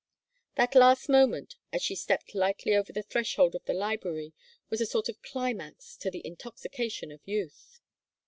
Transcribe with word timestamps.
That 0.55 0.73
last 0.73 1.09
moment, 1.09 1.57
as 1.71 1.83
she 1.83 1.95
stepped 1.95 2.33
lightly 2.33 2.73
over 2.75 2.91
the 2.91 3.03
threshold 3.03 3.53
of 3.53 3.63
the 3.65 3.75
library, 3.75 4.33
was 4.67 4.81
a 4.81 4.87
sort 4.87 5.09
of 5.09 5.21
climax 5.21 5.95
to 5.97 6.09
the 6.09 6.25
intoxication 6.25 7.11
of 7.11 7.21
youth. 7.23 7.79